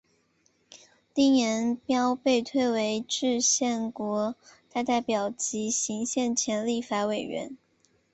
[1.13, 4.33] 丁廷标被推为制宪国
[4.73, 7.55] 大代表及行宪前立法委员。